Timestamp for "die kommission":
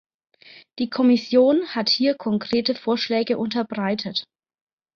0.79-1.75